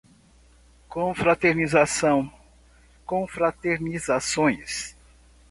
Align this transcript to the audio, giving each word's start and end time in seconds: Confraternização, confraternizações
Confraternização, 0.89 2.27
confraternizações 3.05 4.97